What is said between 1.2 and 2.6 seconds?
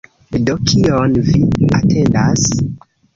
vi atendas?